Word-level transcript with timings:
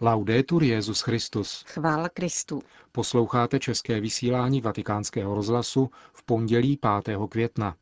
Laudetur 0.00 0.62
Jezus 0.62 1.00
Christus. 1.00 1.64
Chvála 1.68 2.08
Kristu. 2.08 2.62
Posloucháte 2.92 3.58
české 3.58 4.00
vysílání 4.00 4.60
Vatikánského 4.60 5.34
rozhlasu 5.34 5.90
v 6.12 6.22
pondělí 6.22 6.78
5. 7.04 7.18
května. 7.28 7.76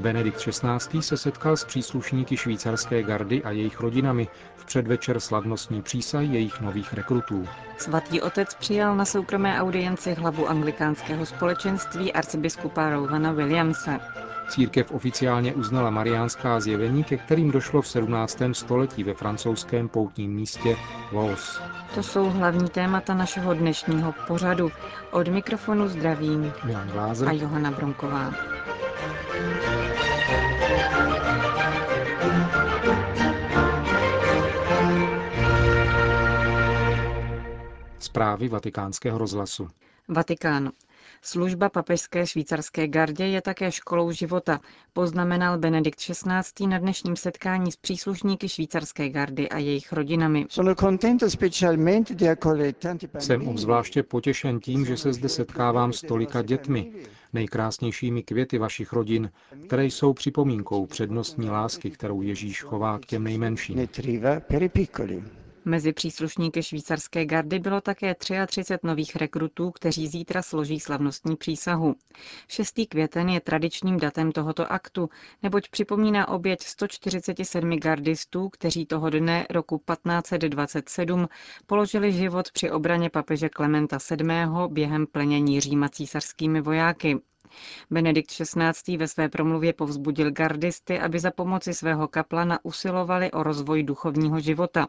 Benedikt 0.00 0.38
XVI. 0.38 1.02
se 1.02 1.16
setkal 1.16 1.56
s 1.56 1.64
příslušníky 1.64 2.36
švýcarské 2.36 3.02
gardy 3.02 3.42
a 3.44 3.50
jejich 3.50 3.80
rodinami 3.80 4.28
v 4.56 4.64
předvečer 4.64 5.20
slavnostní 5.20 5.82
přísahy 5.82 6.26
jejich 6.26 6.60
nových 6.60 6.94
rekrutů. 6.94 7.48
Svatý 7.78 8.20
otec 8.20 8.54
přijal 8.54 8.96
na 8.96 9.04
soukromé 9.04 9.60
audienci 9.60 10.14
hlavu 10.14 10.48
anglikánského 10.48 11.26
společenství 11.26 12.12
arcibiskupa 12.12 12.90
Rowena 12.90 13.32
Williamse. 13.32 14.00
Církev 14.48 14.90
oficiálně 14.92 15.54
uznala 15.54 15.90
mariánská 15.90 16.60
zjevení, 16.60 17.04
ke 17.04 17.16
kterým 17.16 17.50
došlo 17.50 17.82
v 17.82 17.88
17. 17.88 18.38
století 18.52 19.04
ve 19.04 19.14
francouzském 19.14 19.88
poutním 19.88 20.32
místě 20.34 20.76
Vos. 21.12 21.60
To 21.94 22.02
jsou 22.02 22.30
hlavní 22.30 22.68
témata 22.68 23.14
našeho 23.14 23.54
dnešního 23.54 24.14
pořadu. 24.26 24.70
Od 25.10 25.28
mikrofonu 25.28 25.88
zdravím 25.88 26.52
Milan 26.64 26.88
Glázer 26.88 27.28
a 27.28 27.32
Johana 27.32 27.70
Bronková. 27.70 28.34
Zprávy 38.10 38.48
vatikánského 38.48 39.18
rozhlasu. 39.18 39.68
Vatikán. 40.08 40.70
Služba 41.22 41.68
papežské 41.68 42.26
švýcarské 42.26 42.88
gardě 42.88 43.26
je 43.26 43.42
také 43.42 43.72
školou 43.72 44.10
života, 44.10 44.60
poznamenal 44.92 45.58
Benedikt 45.58 45.98
XVI. 45.98 46.66
na 46.66 46.78
dnešním 46.78 47.16
setkání 47.16 47.72
s 47.72 47.76
příslušníky 47.76 48.48
švýcarské 48.48 49.08
gardy 49.08 49.48
a 49.48 49.58
jejich 49.58 49.92
rodinami. 49.92 50.46
Jsem 53.18 53.48
obzvláště 53.48 54.02
potěšen 54.02 54.60
tím, 54.60 54.86
že 54.86 54.96
se 54.96 55.12
zde 55.12 55.28
setkávám 55.28 55.92
s 55.92 56.00
tolika 56.00 56.42
dětmi, 56.42 56.92
nejkrásnějšími 57.32 58.22
květy 58.22 58.58
vašich 58.58 58.92
rodin, 58.92 59.30
které 59.66 59.84
jsou 59.84 60.12
připomínkou 60.12 60.86
přednostní 60.86 61.50
lásky, 61.50 61.90
kterou 61.90 62.22
Ježíš 62.22 62.62
chová 62.62 62.98
k 62.98 63.06
těm 63.06 63.24
nejmenším. 63.24 63.88
Mezi 65.64 65.92
příslušníky 65.92 66.62
švýcarské 66.62 67.24
gardy 67.26 67.58
bylo 67.58 67.80
také 67.80 68.14
33 68.14 68.62
nových 68.82 69.16
rekrutů, 69.16 69.70
kteří 69.70 70.06
zítra 70.08 70.42
složí 70.42 70.80
slavnostní 70.80 71.36
přísahu. 71.36 71.94
6. 72.48 72.74
květen 72.88 73.28
je 73.28 73.40
tradičním 73.40 73.98
datem 73.98 74.32
tohoto 74.32 74.72
aktu, 74.72 75.08
neboť 75.42 75.68
připomíná 75.68 76.28
oběť 76.28 76.62
147 76.62 77.70
gardistů, 77.78 78.48
kteří 78.48 78.86
toho 78.86 79.10
dne 79.10 79.46
roku 79.50 79.82
1527 79.92 81.28
položili 81.66 82.12
život 82.12 82.52
při 82.52 82.70
obraně 82.70 83.10
papeže 83.10 83.48
Klementa 83.48 83.98
VII. 84.10 84.28
během 84.68 85.06
plenění 85.06 85.60
Říma 85.60 85.88
císařskými 85.88 86.60
vojáky. 86.60 87.18
Benedikt 87.90 88.30
XVI. 88.30 88.96
ve 88.96 89.08
své 89.08 89.28
promluvě 89.28 89.72
povzbudil 89.72 90.30
gardisty, 90.30 90.98
aby 91.00 91.18
za 91.20 91.30
pomoci 91.30 91.74
svého 91.74 92.08
kaplana 92.08 92.58
usilovali 92.62 93.30
o 93.30 93.42
rozvoj 93.42 93.82
duchovního 93.82 94.40
života. 94.40 94.88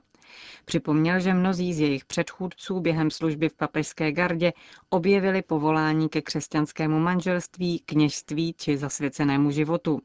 Připomněl, 0.65 1.19
že 1.19 1.33
mnozí 1.33 1.73
z 1.73 1.79
jejich 1.79 2.05
předchůdců 2.05 2.79
během 2.79 3.11
služby 3.11 3.49
v 3.49 3.53
papežské 3.53 4.11
gardě 4.11 4.53
objevili 4.89 5.41
povolání 5.41 6.09
ke 6.09 6.21
křesťanskému 6.21 6.99
manželství, 6.99 7.79
kněžství 7.85 8.53
či 8.57 8.77
zasvěcenému 8.77 9.51
životu. 9.51 10.01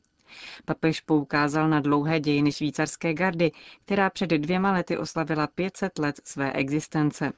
Papež 0.65 1.01
poukázal 1.01 1.69
na 1.69 1.81
dlouhé 1.81 2.21
dějiny 2.21 2.53
švýcarské 2.53 3.15
gardy, 3.15 3.53
která 3.85 4.11
před 4.11 4.31
dvěma 4.31 4.73
lety 4.73 4.99
oslavila 4.99 5.47
500 5.47 5.99
let 5.99 6.21
své 6.25 6.53
existence. 6.53 7.33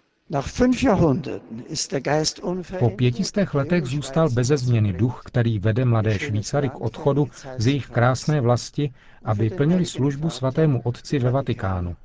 Po 2.78 2.90
pětistech 2.90 3.54
letech 3.54 3.84
zůstal 3.84 4.30
beze 4.30 4.56
změny 4.56 4.92
duch, 4.92 5.22
který 5.24 5.58
vede 5.58 5.84
mladé 5.84 6.18
Švýcary 6.18 6.68
k 6.68 6.80
odchodu 6.80 7.28
z 7.58 7.66
jejich 7.66 7.86
krásné 7.86 8.40
vlasti, 8.40 8.92
aby 9.24 9.50
plnili 9.50 9.86
službu 9.86 10.30
svatému 10.30 10.80
otci 10.84 11.18
ve 11.18 11.30
Vatikánu. 11.30 11.96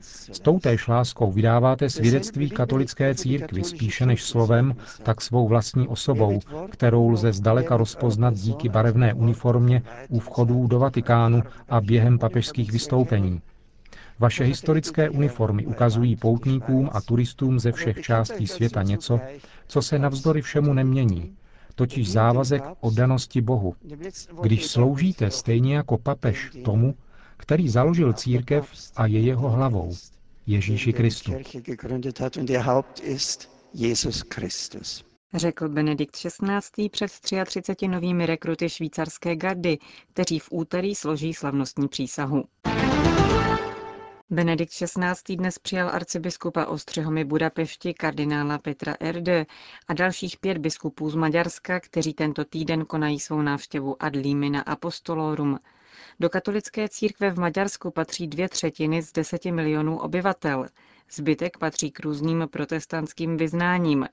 S 0.00 0.40
toutéž 0.40 0.88
láskou 0.88 1.32
vydáváte 1.32 1.90
svědectví 1.90 2.50
katolické 2.50 3.14
církvy 3.14 3.64
spíše 3.64 4.06
než 4.06 4.24
slovem, 4.24 4.74
tak 5.02 5.20
svou 5.20 5.48
vlastní 5.48 5.88
osobou, 5.88 6.40
kterou 6.70 7.08
lze 7.08 7.32
zdaleka 7.32 7.76
rozpoznat 7.76 8.34
díky 8.34 8.68
barevné 8.68 9.14
uniformě 9.14 9.82
u 10.08 10.18
vchodů 10.18 10.66
do 10.66 10.78
Vatikánu 10.78 11.42
a 11.68 11.80
během 11.80 12.18
papežských 12.18 12.72
vystoupení. 12.72 13.40
Vaše 14.18 14.44
historické 14.44 15.10
uniformy 15.10 15.66
ukazují 15.66 16.16
poutníkům 16.16 16.90
a 16.92 17.00
turistům 17.00 17.60
ze 17.60 17.72
všech 17.72 18.00
částí 18.00 18.46
světa 18.46 18.82
něco, 18.82 19.20
co 19.66 19.82
se 19.82 19.98
navzdory 19.98 20.42
všemu 20.42 20.72
nemění, 20.72 21.36
totiž 21.74 22.10
závazek 22.12 22.62
oddanosti 22.80 23.40
Bohu. 23.40 23.74
Když 24.42 24.66
sloužíte 24.66 25.30
stejně 25.30 25.76
jako 25.76 25.98
papež 25.98 26.50
tomu, 26.64 26.94
který 27.36 27.68
založil 27.68 28.12
církev 28.12 28.70
a 28.96 29.06
je 29.06 29.20
jeho 29.20 29.50
hlavou, 29.50 29.94
Ježíši 30.46 30.92
Kristu. 30.92 31.32
Řekl 35.34 35.68
Benedikt 35.68 36.16
XVI. 36.16 36.88
před 36.90 37.12
33 37.46 37.88
novými 37.88 38.26
rekruty 38.26 38.68
švýcarské 38.68 39.36
gardy, 39.36 39.78
kteří 40.12 40.38
v 40.38 40.48
úterý 40.50 40.94
složí 40.94 41.34
slavnostní 41.34 41.88
přísahu. 41.88 42.44
Benedikt 44.30 44.72
XVI. 44.72 45.36
dnes 45.36 45.58
přijal 45.58 45.88
arcibiskupa 45.88 46.66
Ostřehomy 46.66 47.24
Budapešti 47.24 47.94
kardinála 47.94 48.58
Petra 48.58 48.96
Erde 49.00 49.46
a 49.88 49.94
dalších 49.94 50.36
pět 50.36 50.58
biskupů 50.58 51.10
z 51.10 51.14
Maďarska, 51.14 51.80
kteří 51.80 52.14
tento 52.14 52.44
týden 52.44 52.84
konají 52.84 53.20
svou 53.20 53.42
návštěvu 53.42 54.02
ad 54.02 54.16
limina 54.16 54.60
apostolorum. 54.60 55.58
Do 56.20 56.28
katolické 56.28 56.88
církve 56.88 57.30
v 57.30 57.38
Maďarsku 57.38 57.90
patří 57.90 58.26
dvě 58.26 58.48
třetiny 58.48 59.02
z 59.02 59.12
deseti 59.12 59.52
milionů 59.52 59.98
obyvatel. 59.98 60.66
Zbytek 61.10 61.58
patří 61.58 61.90
k 61.90 62.00
různým 62.00 62.48
protestantským 62.50 63.36
vyznáním. 63.36 64.08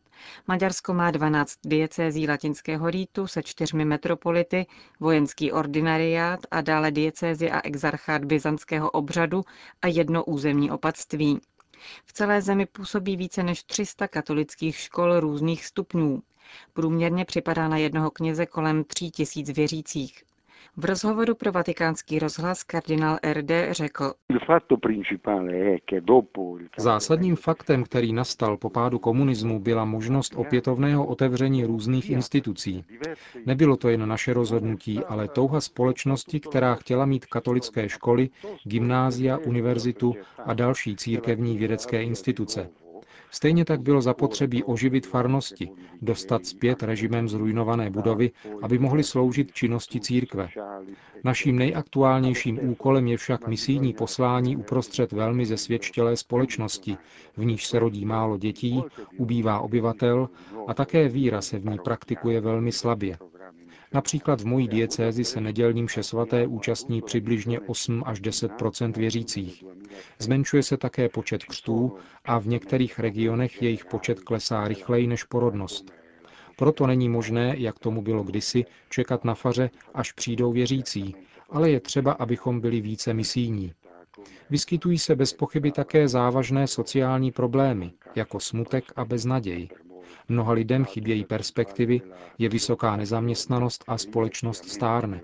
Maďarsko 0.48 0.94
má 0.94 1.12
12 1.12 1.59
diecézí 1.66 2.28
latinského 2.28 2.90
rýtu 2.90 3.28
se 3.28 3.44
čtyřmi 3.44 3.86
metropolity, 3.86 4.66
vojenský 5.00 5.52
ordinariát 5.52 6.40
a 6.52 6.62
dále 6.62 6.92
diecézy 6.92 7.52
a 7.52 7.62
exarchát 7.64 8.26
byzantského 8.26 8.92
obřadu 8.92 9.44
a 9.81 9.88
jedno 9.88 10.24
územní 10.24 10.72
opatství. 10.72 11.40
V 12.06 12.14
celé 12.14 12.42
zemi 12.42 12.66
působí 12.66 13.18
více 13.18 13.44
než 13.44 13.64
300 13.64 14.08
katolických 14.08 14.78
škol 14.78 15.20
různých 15.20 15.66
stupňů. 15.66 16.22
Průměrně 16.74 17.25
připadá 17.25 17.68
na 17.68 17.78
jednoho 17.78 18.12
kněze 18.12 18.46
kolem 18.46 18.84
3 18.84 19.12
tisíc 19.12 19.50
věřících. 19.50 20.24
V 20.78 20.86
rozhovoru 20.86 21.36
pro 21.36 21.52
vatikánský 21.52 22.20
rozhlas 22.20 22.64
kardinál 22.64 23.20
RD 23.34 23.52
řekl, 23.72 24.14
Zásadním 26.78 27.36
faktem, 27.36 27.84
který 27.84 28.14
nastal 28.14 28.58
po 28.58 28.70
pádu 28.70 29.00
komunismu, 29.00 29.60
byla 29.60 29.86
možnost 29.86 30.34
opětovného 30.36 31.06
otevření 31.06 31.66
různých 31.66 32.10
institucí. 32.10 32.86
Nebylo 33.46 33.78
to 33.78 33.90
jen 33.90 34.08
naše 34.08 34.34
rozhodnutí, 34.34 35.00
ale 35.00 35.28
touha 35.28 35.62
společnosti, 35.62 36.40
která 36.40 36.76
chtěla 36.76 37.06
mít 37.06 37.26
katolické 37.26 37.90
školy, 37.90 38.30
gymnázia, 38.64 39.38
univerzitu 39.38 40.16
a 40.46 40.54
další 40.54 40.96
církevní 40.96 41.58
vědecké 41.58 42.04
instituce. 42.04 42.70
Stejně 43.31 43.66
tak 43.66 43.81
bylo 43.81 44.01
zapotřebí 44.01 44.63
oživit 44.63 45.07
farnosti, 45.07 45.69
dostat 46.01 46.46
zpět 46.46 46.84
režimem 46.84 47.29
zrujnované 47.29 47.90
budovy, 47.90 48.31
aby 48.62 48.79
mohly 48.79 49.04
sloužit 49.04 49.54
činnosti 49.54 50.00
církve. 50.00 50.50
Naším 51.24 51.60
nejaktuálnějším 51.60 52.60
úkolem 52.69 53.07
je 53.07 53.18
však 53.18 53.48
misijní 53.48 53.94
poslání 53.94 54.57
uprostřed 54.57 55.12
velmi 55.12 55.45
zesvědčtělé 55.45 56.18
společnosti, 56.18 56.98
v 57.38 57.45
níž 57.45 57.65
se 57.68 57.80
rodí 57.80 58.06
málo 58.06 58.38
dětí, 58.38 58.83
ubývá 59.18 59.59
obyvatel 59.59 60.30
a 60.68 60.74
také 60.74 61.09
víra 61.09 61.42
se 61.42 61.59
v 61.59 61.66
ní 61.66 61.77
praktikuje 61.83 62.42
velmi 62.42 62.71
slabě. 62.71 63.18
Například 63.94 64.42
v 64.42 64.45
mojí 64.45 64.68
diecézi 64.68 65.24
se 65.25 65.42
nedělním 65.42 65.88
svaté 66.01 66.48
účastní 66.48 67.01
přibližně 67.01 67.60
8 67.60 68.04
až 68.06 68.19
10 68.19 68.51
věřících. 68.95 69.63
Zmenšuje 70.19 70.63
se 70.63 70.78
také 70.78 71.10
počet 71.10 71.44
křtů 71.45 71.98
a 72.25 72.40
v 72.40 72.48
některých 72.48 73.00
regionech 73.00 73.62
jejich 73.62 73.86
počet 73.86 74.19
klesá 74.19 74.68
rychleji 74.68 75.07
než 75.07 75.24
porodnost. 75.24 75.94
Proto 76.57 76.88
není 76.88 77.10
možné, 77.10 77.56
jak 77.57 77.80
tomu 77.80 78.01
bylo 78.01 78.24
kdysi, 78.24 78.66
čekat 78.90 79.25
na 79.25 79.34
faře, 79.34 79.69
až 79.94 80.12
přijdou 80.12 80.51
věřící, 80.51 81.16
ale 81.50 81.69
je 81.69 81.80
třeba, 81.80 82.12
abychom 82.12 82.62
byli 82.62 82.81
více 82.81 83.13
misijní. 83.13 83.74
Vyskytují 84.50 84.98
se 85.00 85.16
bez 85.16 85.34
pochyby 85.34 85.72
také 85.72 86.07
závažné 86.07 86.68
sociální 86.68 87.31
problémy, 87.31 87.92
jako 88.16 88.40
smutek 88.40 88.84
a 88.95 89.06
beznaděj. 89.06 89.69
Mnoha 90.30 90.54
lidem 90.54 90.86
chybějí 90.86 91.25
perspektivy, 91.25 92.01
je 92.38 92.50
vysoká 92.50 92.95
nezaměstnanost 92.95 93.83
a 93.88 93.98
společnost 93.98 94.69
stárne. 94.69 95.21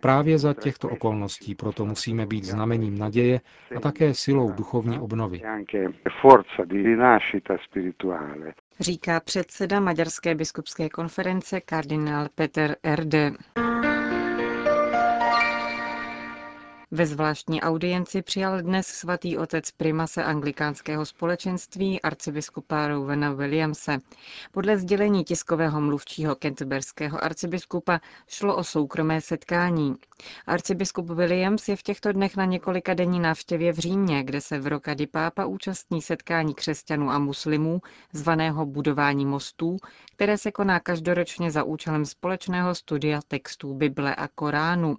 Právě 0.00 0.38
za 0.38 0.54
těchto 0.54 0.88
okolností 0.88 1.54
proto 1.54 1.84
musíme 1.84 2.26
být 2.26 2.44
znamením 2.44 2.98
naděje 2.98 3.40
a 3.76 3.80
také 3.80 4.14
silou 4.14 4.52
duchovní 4.52 4.98
obnovy. 4.98 5.42
Říká 8.80 9.20
předseda 9.20 9.80
Maďarské 9.80 10.34
biskupské 10.34 10.88
konference 10.88 11.60
kardinál 11.60 12.26
Peter 12.34 12.76
Erde. 12.82 13.32
Ve 16.96 17.06
zvláštní 17.06 17.62
audienci 17.62 18.22
přijal 18.22 18.62
dnes 18.62 18.86
svatý 18.86 19.38
otec 19.38 19.70
primase 19.70 20.24
anglikánského 20.24 21.06
společenství 21.06 22.02
arcibiskupa 22.02 22.88
Rowena 22.88 23.32
Williamse. 23.32 23.98
Podle 24.52 24.78
sdělení 24.78 25.24
tiskového 25.24 25.80
mluvčího 25.80 26.34
kenterberského 26.34 27.24
arcibiskupa 27.24 28.00
šlo 28.28 28.56
o 28.56 28.64
soukromé 28.64 29.20
setkání. 29.20 29.94
Arcibiskup 30.46 31.10
Williams 31.10 31.68
je 31.68 31.76
v 31.76 31.82
těchto 31.82 32.12
dnech 32.12 32.36
na 32.36 32.44
několika 32.44 32.94
denní 32.94 33.20
návštěvě 33.20 33.72
v 33.72 33.78
Římě, 33.78 34.24
kde 34.24 34.40
se 34.40 34.58
v 34.58 34.66
Rokady 34.66 35.06
Pápa 35.06 35.44
účastní 35.44 36.02
setkání 36.02 36.54
křesťanů 36.54 37.10
a 37.10 37.18
muslimů, 37.18 37.80
zvaného 38.12 38.66
budování 38.66 39.26
mostů, 39.26 39.76
které 40.12 40.38
se 40.38 40.52
koná 40.52 40.80
každoročně 40.80 41.50
za 41.50 41.64
účelem 41.64 42.06
společného 42.06 42.74
studia 42.74 43.20
textů 43.28 43.74
Bible 43.74 44.14
a 44.14 44.28
Koránu. 44.28 44.96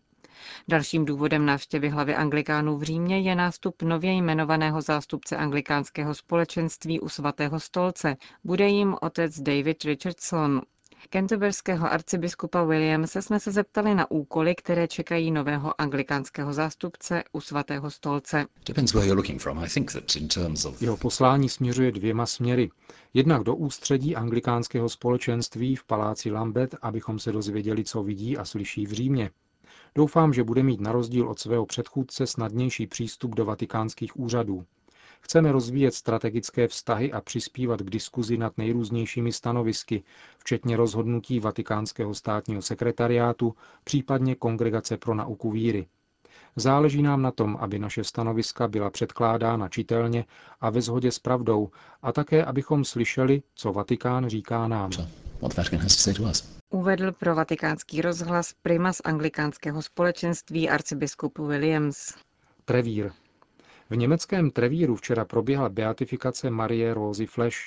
Dalším 0.67 1.05
důvodem 1.05 1.45
návštěvy 1.45 1.89
hlavy 1.89 2.15
anglikánů 2.15 2.77
v 2.77 2.83
Římě 2.83 3.19
je 3.19 3.35
nástup 3.35 3.81
nově 3.81 4.11
jmenovaného 4.11 4.81
zástupce 4.81 5.37
anglikánského 5.37 6.13
společenství 6.15 6.99
u 6.99 7.09
svatého 7.09 7.59
stolce. 7.59 8.15
Bude 8.43 8.67
jim 8.67 8.95
otec 9.01 9.39
David 9.39 9.83
Richardson. 9.83 10.61
Canterberského 11.09 11.91
arcibiskupa 11.91 12.63
Williamse 12.63 13.21
jsme 13.21 13.39
se 13.39 13.51
zeptali 13.51 13.95
na 13.95 14.11
úkoly, 14.11 14.55
které 14.55 14.87
čekají 14.87 15.31
nového 15.31 15.81
anglikánského 15.81 16.53
zástupce 16.53 17.23
u 17.31 17.41
svatého 17.41 17.91
stolce. 17.91 18.45
Jeho 20.81 20.97
poslání 20.97 21.49
směřuje 21.49 21.91
dvěma 21.91 22.25
směry. 22.25 22.69
Jednak 23.13 23.43
do 23.43 23.55
ústředí 23.55 24.15
anglikánského 24.15 24.89
společenství 24.89 25.75
v 25.75 25.83
paláci 25.83 26.31
Lambeth, 26.31 26.75
abychom 26.81 27.19
se 27.19 27.31
dozvěděli, 27.31 27.83
co 27.83 28.03
vidí 28.03 28.37
a 28.37 28.45
slyší 28.45 28.85
v 28.85 28.91
Římě. 28.91 29.29
Doufám, 29.95 30.33
že 30.33 30.43
bude 30.43 30.63
mít 30.63 30.81
na 30.81 30.91
rozdíl 30.91 31.29
od 31.29 31.39
svého 31.39 31.65
předchůdce 31.65 32.27
snadnější 32.27 32.87
přístup 32.87 33.35
do 33.35 33.45
vatikánských 33.45 34.19
úřadů. 34.19 34.65
Chceme 35.21 35.51
rozvíjet 35.51 35.93
strategické 35.93 36.67
vztahy 36.67 37.11
a 37.11 37.21
přispívat 37.21 37.81
k 37.81 37.89
diskuzi 37.89 38.37
nad 38.37 38.57
nejrůznějšími 38.57 39.31
stanovisky, 39.31 40.03
včetně 40.37 40.77
rozhodnutí 40.77 41.39
Vatikánského 41.39 42.13
státního 42.13 42.61
sekretariátu, 42.61 43.55
případně 43.83 44.35
Kongregace 44.35 44.97
pro 44.97 45.15
nauku 45.15 45.51
víry. 45.51 45.87
Záleží 46.55 47.01
nám 47.01 47.21
na 47.21 47.31
tom, 47.31 47.57
aby 47.59 47.79
naše 47.79 48.03
stanoviska 48.03 48.67
byla 48.67 48.89
předkládána 48.89 49.69
čitelně 49.69 50.25
a 50.61 50.69
ve 50.69 50.81
shodě 50.81 51.11
s 51.11 51.19
pravdou 51.19 51.69
a 52.01 52.11
také, 52.11 52.45
abychom 52.45 52.85
slyšeli, 52.85 53.41
co 53.55 53.73
Vatikán 53.73 54.29
říká 54.29 54.67
nám. 54.67 54.91
Uvedl 56.69 57.11
pro 57.11 57.35
vatikánský 57.35 58.01
rozhlas 58.01 58.53
primas 58.61 59.01
anglikánského 59.03 59.81
společenství 59.81 60.69
arcibiskup 60.69 61.39
Williams. 61.39 62.15
Trevír. 62.65 63.11
V 63.89 63.95
německém 63.95 64.51
Trevíru 64.51 64.95
včera 64.95 65.25
proběhla 65.25 65.69
beatifikace 65.69 66.49
Marie 66.49 66.93
Rózy 66.93 67.25
Flash. 67.25 67.57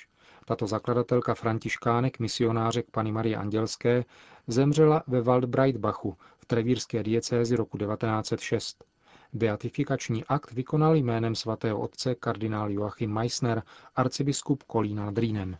Tato 0.45 0.67
zakladatelka 0.67 1.35
františkánek, 1.35 2.19
misionářek 2.19 2.87
Pany 2.91 3.13
Marie 3.13 3.37
Andělské, 3.37 4.05
zemřela 4.47 5.03
ve 5.07 5.23
Waldbreitbachu 5.23 6.17
v 6.39 6.45
trevírské 6.45 7.03
diecézi 7.03 7.57
roku 7.57 7.79
1906. 7.79 8.85
Beatifikační 9.33 10.25
akt 10.25 10.53
vykonal 10.53 10.95
jménem 10.95 11.35
svatého 11.35 11.81
otce 11.81 12.15
kardinál 12.15 12.71
Joachim 12.71 13.13
Meissner, 13.13 13.63
arcibiskup 13.97 14.63
Kolína 14.63 15.05
nad 15.05 15.19
Rýnem. 15.19 15.57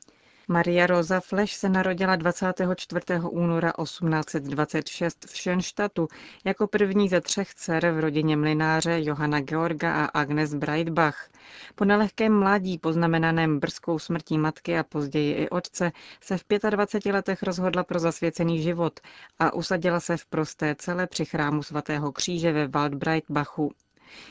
Maria 0.53 0.87
Rosa 0.87 1.21
Fleš 1.21 1.55
se 1.55 1.69
narodila 1.69 2.17
24. 2.17 3.01
února 3.31 3.73
1826 3.83 5.25
v 5.25 5.37
Schönstadtu 5.37 6.09
jako 6.45 6.67
první 6.67 7.09
ze 7.09 7.21
třech 7.21 7.55
dcer 7.55 7.91
v 7.91 8.01
rodině 8.01 8.37
mlináře 8.37 9.01
Johana 9.03 9.41
Georga 9.41 9.95
a 9.95 10.05
Agnes 10.05 10.55
Breitbach. 10.55 11.29
Po 11.75 11.85
nelehkém 11.85 12.39
mládí 12.39 12.79
poznamenaném 12.79 13.61
brzkou 13.61 13.99
smrtí 13.99 14.39
matky 14.39 14.79
a 14.79 14.83
později 14.83 15.33
i 15.35 15.49
otce 15.49 15.93
se 16.21 16.39
v 16.39 16.45
25 16.71 17.13
letech 17.13 17.43
rozhodla 17.43 17.85
pro 17.85 17.99
zasvěcený 17.99 18.63
život 18.63 19.01
a 19.39 19.55
usadila 19.55 20.01
se 20.01 20.17
v 20.17 20.27
prosté 20.27 20.75
cele 20.75 21.07
při 21.07 21.25
chrámu 21.25 21.63
svatého 21.63 22.13
kříže 22.13 22.53
ve 22.53 22.69
Waldbreitbachu. 22.69 23.73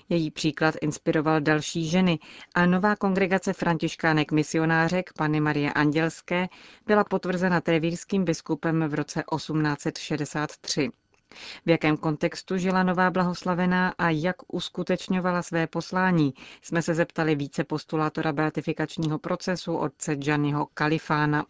Její 0.09 0.31
příklad 0.31 0.75
inspiroval 0.81 1.41
další 1.41 1.89
ženy 1.89 2.19
a 2.55 2.65
nová 2.65 2.95
kongregace 2.95 3.53
františkánek 3.53 4.31
misionářek 4.31 5.13
Pany 5.17 5.39
Marie 5.39 5.73
Andělské 5.73 6.47
byla 6.87 7.03
potvrzena 7.03 7.61
trevírským 7.61 8.25
biskupem 8.25 8.83
v 8.87 8.93
roce 8.93 9.23
1863. 9.35 10.89
V 11.65 11.69
jakém 11.69 11.97
kontextu 11.97 12.57
žila 12.57 12.83
nová 12.83 13.11
blahoslavená 13.11 13.93
a 13.97 14.09
jak 14.09 14.35
uskutečňovala 14.53 15.41
své 15.41 15.67
poslání, 15.67 16.33
jsme 16.61 16.81
se 16.81 16.93
zeptali 16.93 17.35
více 17.35 17.63
postulátora 17.63 18.33
beatifikačního 18.33 19.19
procesu 19.19 19.77
otce 19.77 20.15
Gianniho 20.15 20.67
Kalifána. 20.73 21.45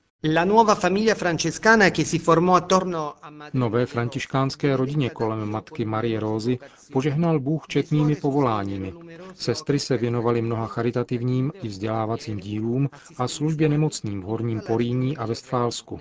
Nové 3.53 3.85
františkánské 3.85 4.77
rodině 4.77 5.09
kolem 5.09 5.49
matky 5.51 5.85
Marie 5.85 6.19
Rózy 6.19 6.59
požehnal 6.93 7.39
Bůh 7.39 7.67
četnými 7.67 8.15
povoláními. 8.15 8.93
Sestry 9.35 9.79
se 9.79 9.97
věnovaly 9.97 10.41
mnoha 10.41 10.67
charitativním 10.67 11.51
i 11.63 11.67
vzdělávacím 11.67 12.39
dílům 12.39 12.89
a 13.17 13.27
službě 13.27 13.69
nemocným 13.69 14.21
v 14.21 14.23
Horním 14.23 14.61
Poríní 14.67 15.17
a 15.17 15.25
Vestfálsku. 15.25 15.99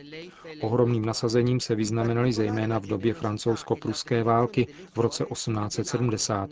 Ohromným 0.60 1.04
nasazením 1.04 1.60
se 1.60 1.74
vyznamenali 1.74 2.32
zejména 2.32 2.78
v 2.78 2.86
době 2.86 3.14
francouzsko-pruské 3.14 4.22
války 4.22 4.66
v 4.94 4.98
roce 4.98 5.24
1870. 5.24 6.50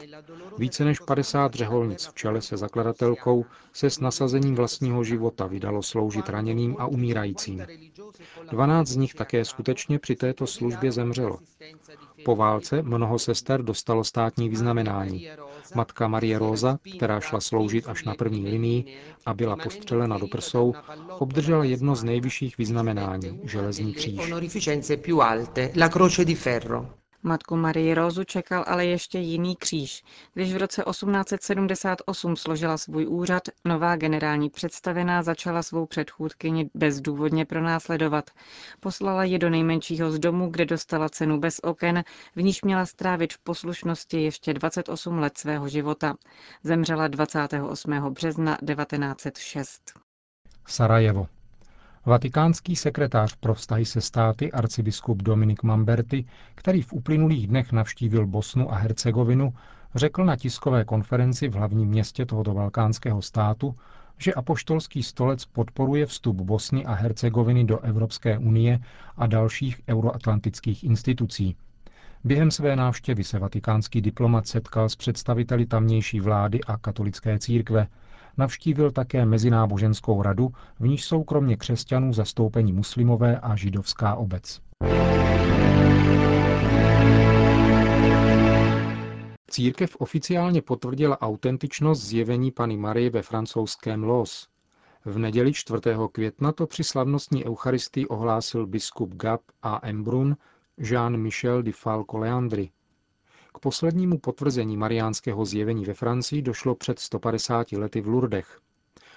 Více 0.58 0.84
než 0.84 0.98
50 1.00 1.54
řeholnic 1.54 2.06
v 2.06 2.14
čele 2.14 2.42
se 2.42 2.56
zakladatelkou 2.56 3.44
se 3.72 3.90
s 3.90 4.00
nasazením 4.00 4.54
vlastního 4.54 5.04
života 5.04 5.46
vydalo 5.46 5.82
sloužit 5.82 6.28
raněným 6.28 6.76
a 6.78 6.86
umírajícím. 6.86 7.55
12 8.50 8.88
z 8.88 8.96
nich 8.96 9.14
také 9.14 9.44
skutečně 9.44 9.98
při 9.98 10.16
této 10.16 10.46
službě 10.46 10.92
zemřelo. 10.92 11.38
Po 12.24 12.36
válce 12.36 12.82
mnoho 12.82 13.18
sester 13.18 13.62
dostalo 13.62 14.04
státní 14.04 14.48
vyznamenání. 14.48 15.28
Matka 15.74 16.08
Marie 16.08 16.38
Rosa, 16.38 16.78
která 16.96 17.20
šla 17.20 17.40
sloužit 17.40 17.88
až 17.88 18.04
na 18.04 18.14
první 18.14 18.44
linii 18.48 18.96
a 19.26 19.34
byla 19.34 19.56
postřelena 19.56 20.18
do 20.18 20.26
prsou, 20.26 20.74
obdržela 21.18 21.64
jedno 21.64 21.96
z 21.96 22.04
nejvyšších 22.04 22.58
vyznamenání, 22.58 23.40
železný 23.44 23.92
kříž. 23.94 24.32
Matku 27.22 27.56
Marii 27.56 27.94
Rózu 27.94 28.24
čekal 28.24 28.64
ale 28.66 28.86
ještě 28.86 29.18
jiný 29.18 29.56
kříž. 29.56 30.02
Když 30.34 30.54
v 30.54 30.56
roce 30.56 30.82
1878 30.90 32.36
složila 32.36 32.78
svůj 32.78 33.06
úřad, 33.06 33.42
nová 33.64 33.96
generální 33.96 34.50
představená 34.50 35.22
začala 35.22 35.62
svou 35.62 35.86
předchůdkyni 35.86 36.70
bezdůvodně 36.74 37.44
pronásledovat. 37.44 38.30
Poslala 38.80 39.24
ji 39.24 39.38
do 39.38 39.50
nejmenšího 39.50 40.12
z 40.12 40.18
domu, 40.18 40.50
kde 40.50 40.64
dostala 40.64 41.08
cenu 41.08 41.40
bez 41.40 41.60
oken, 41.62 42.04
v 42.36 42.42
níž 42.42 42.62
měla 42.62 42.86
strávit 42.86 43.32
v 43.32 43.38
poslušnosti 43.38 44.22
ještě 44.22 44.54
28 44.54 45.18
let 45.18 45.38
svého 45.38 45.68
života. 45.68 46.14
Zemřela 46.62 47.08
28. 47.08 47.92
března 48.10 48.58
1906. 48.66 49.92
Sarajevo. 50.68 51.35
Vatikánský 52.06 52.76
sekretář 52.76 53.36
pro 53.40 53.54
vztahy 53.54 53.84
se 53.84 54.00
státy 54.00 54.52
arcibiskup 54.52 55.22
Dominik 55.22 55.62
Mamberti, 55.62 56.24
který 56.54 56.82
v 56.82 56.92
uplynulých 56.92 57.46
dnech 57.46 57.72
navštívil 57.72 58.26
Bosnu 58.26 58.72
a 58.72 58.76
Hercegovinu, 58.76 59.54
řekl 59.94 60.24
na 60.24 60.36
tiskové 60.36 60.84
konferenci 60.84 61.48
v 61.48 61.54
hlavním 61.54 61.88
městě 61.88 62.26
tohoto 62.26 62.54
balkánského 62.54 63.22
státu, 63.22 63.74
že 64.18 64.34
apoštolský 64.34 65.02
stolec 65.02 65.44
podporuje 65.44 66.06
vstup 66.06 66.36
Bosny 66.36 66.84
a 66.86 66.92
Hercegoviny 66.94 67.64
do 67.64 67.78
Evropské 67.80 68.38
unie 68.38 68.78
a 69.16 69.26
dalších 69.26 69.80
euroatlantických 69.88 70.84
institucí. 70.84 71.56
Během 72.24 72.50
své 72.50 72.76
návštěvy 72.76 73.24
se 73.24 73.38
vatikánský 73.38 74.00
diplomat 74.00 74.46
setkal 74.46 74.88
s 74.88 74.96
představiteli 74.96 75.66
tamnější 75.66 76.20
vlády 76.20 76.60
a 76.66 76.76
katolické 76.76 77.38
církve, 77.38 77.86
Navštívil 78.38 78.90
také 78.90 79.26
Mezináboženskou 79.26 80.22
radu, 80.22 80.48
v 80.80 80.88
níž 80.88 81.04
jsou 81.04 81.24
kromě 81.24 81.56
křesťanů 81.56 82.12
zastoupení 82.12 82.72
muslimové 82.72 83.40
a 83.40 83.56
židovská 83.56 84.14
obec. 84.14 84.60
Církev 89.50 89.96
oficiálně 89.98 90.62
potvrdila 90.62 91.20
autentičnost 91.20 92.04
zjevení 92.04 92.50
Pany 92.50 92.76
Marie 92.76 93.10
ve 93.10 93.22
francouzském 93.22 94.04
Los. 94.04 94.48
V 95.04 95.18
neděli 95.18 95.52
4. 95.52 95.80
května 96.12 96.52
to 96.52 96.66
při 96.66 96.84
slavnostní 96.84 97.46
eucharistii 97.46 98.06
ohlásil 98.06 98.66
biskup 98.66 99.14
Gap 99.14 99.40
a 99.62 99.88
Embrun 99.88 100.36
Jean-Michel 100.78 101.62
de 101.62 101.72
Falco 101.72 102.18
Leandri. 102.18 102.70
K 103.56 103.58
poslednímu 103.58 104.18
potvrzení 104.18 104.76
mariánského 104.76 105.44
zjevení 105.44 105.84
ve 105.84 105.94
Francii 105.94 106.42
došlo 106.42 106.74
před 106.74 106.98
150 106.98 107.72
lety 107.72 108.00
v 108.00 108.08
Lourdech. 108.08 108.60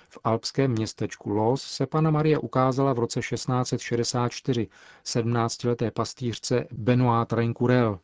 V 0.09 0.17
alpském 0.23 0.71
městečku 0.71 1.29
Los 1.29 1.63
se 1.63 1.85
Pana 1.85 2.11
Marie 2.11 2.37
ukázala 2.37 2.93
v 2.93 2.99
roce 2.99 3.19
1664 3.19 4.67
17-leté 5.05 5.91
pastýřce 5.91 6.67
Benoit 6.71 7.27
Trencourel. 7.27 7.99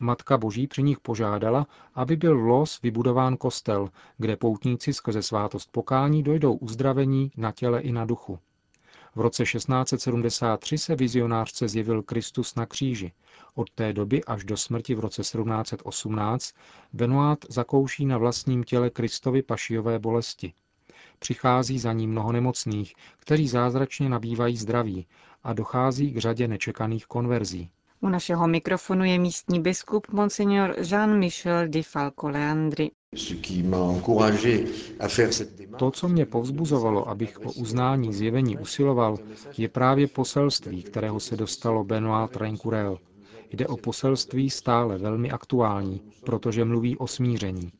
Matka 0.00 0.38
Boží 0.38 0.66
při 0.66 0.82
nich 0.82 1.00
požádala, 1.00 1.66
aby 1.94 2.16
byl 2.16 2.38
Los 2.38 2.82
vybudován 2.82 3.36
kostel, 3.36 3.88
kde 4.18 4.36
poutníci 4.36 4.92
skrze 4.92 5.22
svátost 5.22 5.72
pokání 5.72 6.22
dojdou 6.22 6.54
uzdravení 6.54 7.30
na 7.36 7.52
těle 7.52 7.80
i 7.80 7.92
na 7.92 8.04
duchu. 8.04 8.38
V 9.16 9.20
roce 9.20 9.44
1673 9.44 10.78
se 10.78 10.96
vizionářce 10.96 11.68
zjevil 11.68 12.02
Kristus 12.02 12.54
na 12.54 12.66
kříži. 12.66 13.12
Od 13.54 13.70
té 13.70 13.92
doby 13.92 14.24
až 14.24 14.44
do 14.44 14.56
smrti 14.56 14.94
v 14.94 15.00
roce 15.00 15.22
1718 15.22 16.52
Benoit 16.92 17.46
zakouší 17.48 18.06
na 18.06 18.18
vlastním 18.18 18.64
těle 18.64 18.90
Kristovy 18.90 19.42
pašijové 19.42 19.98
bolesti. 19.98 20.52
Přichází 21.18 21.78
za 21.78 21.92
ním 21.92 22.10
mnoho 22.10 22.32
nemocných, 22.32 22.94
kteří 23.18 23.48
zázračně 23.48 24.08
nabývají 24.08 24.56
zdraví 24.56 25.06
a 25.42 25.52
dochází 25.52 26.12
k 26.12 26.18
řadě 26.18 26.48
nečekaných 26.48 27.06
konverzí. 27.06 27.70
U 28.04 28.08
našeho 28.08 28.48
mikrofonu 28.48 29.04
je 29.04 29.18
místní 29.18 29.60
biskup 29.60 30.06
Monsignor 30.12 30.74
Jean-Michel 30.78 31.68
de 31.68 31.82
Falco 31.82 32.28
Leandri. 32.28 32.90
To, 35.78 35.90
co 35.90 36.08
mě 36.08 36.26
povzbuzovalo, 36.26 37.08
abych 37.08 37.40
o 37.46 37.52
uznání 37.52 38.12
zjevení 38.12 38.58
usiloval, 38.58 39.18
je 39.58 39.68
právě 39.68 40.06
poselství, 40.06 40.82
kterého 40.82 41.20
se 41.20 41.36
dostalo 41.36 41.84
Benoit 41.84 42.30
Trencourel. 42.30 42.98
Jde 43.50 43.66
o 43.66 43.76
poselství 43.76 44.50
stále 44.50 44.98
velmi 44.98 45.30
aktuální, 45.30 46.00
protože 46.24 46.64
mluví 46.64 46.96
o 46.98 47.06
smíření. 47.06 47.72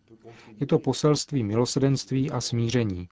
Je 0.61 0.67
to 0.67 0.79
poselství 0.79 1.43
milosedenství 1.45 2.31
a 2.31 2.41
smíření. 2.41 3.09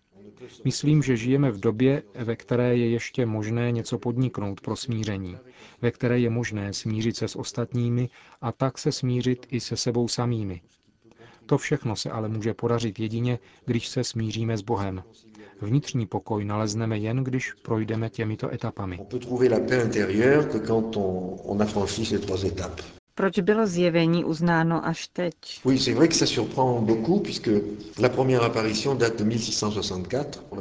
Myslím, 0.65 1.03
že 1.03 1.17
žijeme 1.17 1.51
v 1.51 1.61
době, 1.61 2.03
ve 2.15 2.37
které 2.37 2.77
je 2.77 2.91
ještě 2.91 3.27
možné 3.27 3.73
něco 3.73 3.99
podniknout 3.99 4.61
pro 4.61 4.77
smíření, 4.77 5.37
ve 5.83 5.91
které 5.91 6.19
je 6.19 6.31
možné 6.31 6.73
smířit 6.73 7.17
se 7.17 7.29
s 7.29 7.37
ostatními 7.37 8.09
a 8.41 8.53
tak 8.53 8.79
se 8.79 8.93
smířit 8.93 9.47
i 9.51 9.61
se 9.61 9.77
sebou 9.77 10.09
samými. 10.09 10.61
To 11.47 11.59
všechno 11.59 11.97
se 11.97 12.11
ale 12.11 12.29
může 12.29 12.55
podařit 12.55 13.01
jedině, 13.01 13.39
když 13.65 13.89
se 13.89 14.05
smíříme 14.05 14.57
s 14.57 14.63
Bohem. 14.63 15.03
Vnitřní 15.61 16.07
pokoj 16.07 16.45
nalezneme 16.45 16.99
jen, 16.99 17.25
když 17.25 17.53
projdeme 17.53 18.11
těmito 18.11 18.55
etapami. 18.55 18.99
Proč 23.15 23.39
bylo 23.39 23.67
zjevení 23.67 24.25
uznáno 24.25 24.87
až 24.87 25.09
teď? 25.09 25.35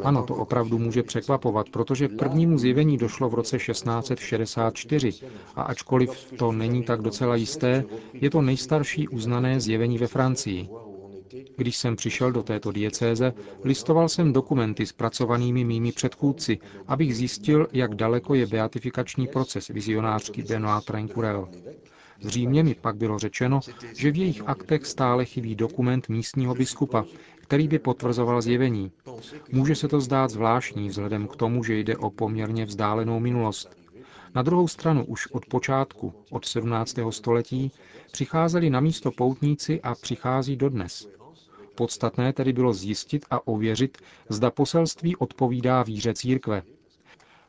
Ano, 0.04 0.24
to 0.24 0.36
opravdu 0.36 0.80
může 0.80 1.04
překvapovat, 1.04 1.70
protože 1.70 2.08
k 2.08 2.18
prvnímu 2.18 2.58
zjevení 2.58 2.98
došlo 2.98 3.30
v 3.30 3.34
roce 3.34 3.58
1664 3.58 5.14
a 5.56 5.62
ačkoliv 5.62 6.34
to 6.38 6.52
není 6.52 6.84
tak 6.84 7.02
docela 7.02 7.36
jisté, 7.36 7.84
je 8.14 8.30
to 8.30 8.42
nejstarší 8.42 9.08
uznané 9.08 9.60
zjevení 9.60 9.98
ve 9.98 10.08
Francii. 10.08 10.70
Když 11.58 11.78
jsem 11.78 11.96
přišel 11.96 12.32
do 12.32 12.44
této 12.44 12.72
diecéze, 12.72 13.34
listoval 13.64 14.10
jsem 14.10 14.34
dokumenty 14.34 14.86
zpracovanými 14.86 15.64
mými 15.64 15.92
předchůdci, 15.92 16.60
abych 16.88 17.16
zjistil, 17.16 17.68
jak 17.74 17.96
daleko 17.96 18.34
je 18.36 18.48
beatifikační 18.48 19.28
proces 19.28 19.68
vizionářky 19.68 20.44
Benoit 20.44 20.86
Trencourel. 20.86 21.48
V 22.24 22.28
Římě 22.28 22.64
mi 22.64 22.76
pak 22.76 22.96
bylo 22.96 23.20
řečeno, 23.20 23.60
že 23.96 24.12
v 24.12 24.16
jejich 24.18 24.42
aktech 24.46 24.86
stále 24.86 25.26
chybí 25.26 25.56
dokument 25.56 26.10
místního 26.10 26.56
biskupa, 26.56 27.06
který 27.42 27.68
by 27.68 27.80
potvrzoval 27.80 28.42
zjevení. 28.42 28.92
Může 29.52 29.76
se 29.76 29.88
to 29.88 30.02
zdát 30.02 30.30
zvláštní 30.32 30.90
vzhledem 30.90 31.28
k 31.28 31.36
tomu, 31.36 31.64
že 31.64 31.80
jde 31.80 31.98
o 31.98 32.10
poměrně 32.10 32.66
vzdálenou 32.66 33.20
minulost. 33.20 33.78
Na 34.36 34.42
druhou 34.42 34.68
stranu 34.68 35.06
už 35.06 35.28
od 35.28 35.46
počátku, 35.46 36.14
od 36.30 36.46
17. 36.46 36.96
století, 37.10 37.72
přicházeli 38.12 38.70
na 38.70 38.80
místo 38.80 39.12
poutníci 39.12 39.82
a 39.82 39.96
přichází 39.96 40.56
dodnes. 40.56 41.08
Podstatné 41.76 42.34
tedy 42.34 42.54
bylo 42.54 42.74
zjistit 42.74 43.26
a 43.30 43.48
ověřit, 43.48 43.98
zda 44.30 44.52
poselství 44.52 45.16
odpovídá 45.16 45.84
víře 45.84 46.14
církve. 46.14 46.64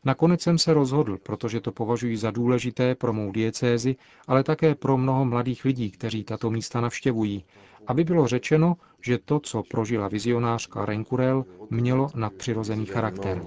Nakonec 0.05 0.41
jsem 0.41 0.57
se 0.57 0.73
rozhodl, 0.73 1.17
protože 1.23 1.61
to 1.61 1.71
považuji 1.71 2.17
za 2.17 2.31
důležité 2.31 2.95
pro 2.95 3.13
mou 3.13 3.31
diecézi, 3.31 3.95
ale 4.27 4.43
také 4.43 4.75
pro 4.75 4.97
mnoho 4.97 5.25
mladých 5.25 5.65
lidí, 5.65 5.91
kteří 5.91 6.23
tato 6.23 6.49
místa 6.49 6.81
navštěvují, 6.81 7.45
aby 7.87 8.03
bylo 8.03 8.27
řečeno, 8.27 8.75
že 9.01 9.17
to, 9.17 9.39
co 9.39 9.63
prožila 9.63 10.07
vizionářka 10.07 10.85
Renkurel, 10.85 11.45
mělo 11.69 12.09
nadpřirozený 12.15 12.85
charakter. 12.85 13.41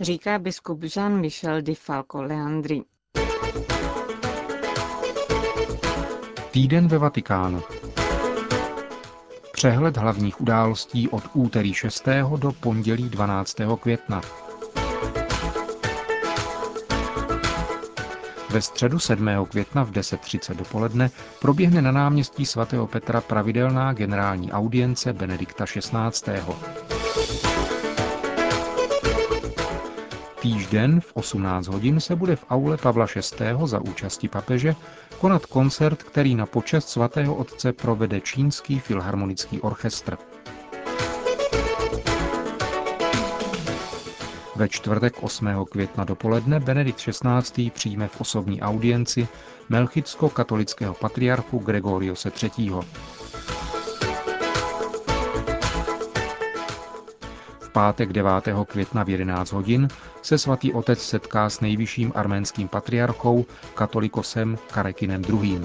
Říká 0.00 0.38
biskup 0.38 0.82
Jean-Michel 0.82 1.62
de 1.62 1.74
Falco 1.74 2.22
Leandri. 2.22 2.82
Týden 6.50 6.88
ve 6.88 6.98
Vatikánu. 6.98 7.60
Přehled 9.60 9.96
hlavních 9.96 10.40
událostí 10.40 11.08
od 11.08 11.22
úterý 11.34 11.74
6. 11.74 12.08
do 12.36 12.52
pondělí 12.52 13.08
12. 13.08 13.56
května. 13.80 14.20
Ve 18.50 18.62
středu 18.62 18.98
7. 18.98 19.28
května 19.48 19.84
v 19.84 19.90
10.30 19.90 20.54
dopoledne 20.54 21.10
proběhne 21.40 21.82
na 21.82 21.92
náměstí 21.92 22.46
svatého 22.46 22.86
Petra 22.86 23.20
pravidelná 23.20 23.92
generální 23.92 24.52
audience 24.52 25.12
Benedikta 25.12 25.64
XVI. 25.64 26.40
Týžden 30.40 31.00
v 31.00 31.12
18 31.14 31.66
hodin 31.66 32.00
se 32.00 32.16
bude 32.16 32.36
v 32.36 32.44
aule 32.50 32.76
Pavla 32.76 33.06
VI. 33.16 33.44
za 33.64 33.80
účasti 33.80 34.28
papeže 34.28 34.74
konat 35.18 35.46
koncert, 35.46 36.02
který 36.02 36.34
na 36.34 36.46
počest 36.46 36.88
svatého 36.88 37.34
otce 37.34 37.72
provede 37.72 38.20
Čínský 38.20 38.80
filharmonický 38.80 39.60
orchestr. 39.60 40.16
Ve 44.56 44.68
čtvrtek 44.68 45.22
8. 45.22 45.48
května 45.70 46.04
dopoledne 46.04 46.60
Benedikt 46.60 46.98
XVI. 46.98 47.70
přijme 47.70 48.08
v 48.08 48.20
osobní 48.20 48.62
audienci 48.62 49.28
melchicko-katolického 49.70 50.94
patriarchu 50.94 51.58
Gregoriose 51.58 52.32
III. 52.42 52.72
V 57.70 57.72
pátek 57.72 58.12
9. 58.12 58.32
května 58.66 59.04
v 59.04 59.08
11 59.08 59.52
hodin 59.52 59.88
se 60.22 60.38
svatý 60.38 60.72
otec 60.72 61.02
setká 61.02 61.50
s 61.50 61.60
nejvyšším 61.60 62.12
arménským 62.14 62.68
patriarchou, 62.68 63.44
katolikosem 63.74 64.58
Karekinem 64.74 65.22
II. 65.28 65.60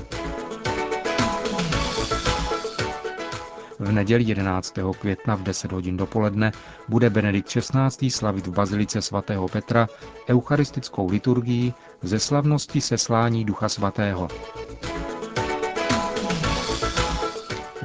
V 3.79 3.91
neděli 3.91 4.23
11. 4.23 4.73
května 4.99 5.35
v 5.35 5.43
10 5.43 5.71
hodin 5.71 5.97
dopoledne 5.97 6.51
bude 6.89 7.09
Benedikt 7.09 7.47
XVI. 7.47 8.09
slavit 8.11 8.47
v 8.47 8.51
Bazilice 8.51 9.01
svatého 9.01 9.47
Petra 9.47 9.87
eucharistickou 10.29 11.09
liturgii 11.09 11.73
ze 12.01 12.19
slavnosti 12.19 12.81
seslání 12.81 13.45
Ducha 13.45 13.69
svatého. 13.69 14.27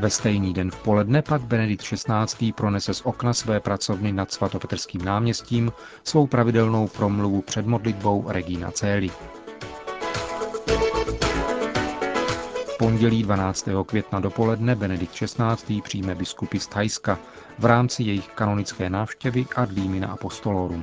Ve 0.01 0.11
stejný 0.11 0.55
den 0.55 0.71
v 0.71 0.77
poledne 0.83 1.23
pak 1.23 1.43
Benedikt 1.43 1.85
XVI. 1.85 2.53
pronese 2.53 2.95
z 2.95 3.01
okna 3.05 3.33
své 3.33 3.61
pracovny 3.61 4.13
nad 4.13 4.33
svatopetrským 4.33 5.05
náměstím 5.05 5.73
svou 6.05 6.27
pravidelnou 6.27 6.89
promluvu 6.89 7.43
před 7.43 7.67
modlitbou 7.67 8.25
Regina 8.29 8.71
Céli. 8.71 9.11
pondělí 12.79 13.23
12. 13.23 13.69
května 13.87 14.21
dopoledne 14.21 14.75
Benedikt 14.75 15.13
XVI. 15.13 15.83
přijme 15.83 16.15
biskupy 16.15 16.59
z 16.61 16.67
Thajska 16.67 17.19
v 17.59 17.65
rámci 17.65 18.03
jejich 18.03 18.29
kanonické 18.29 18.91
návštěvy 18.91 19.47
ad 19.57 19.73
limina 19.73 20.09
apostolorum. 20.09 20.83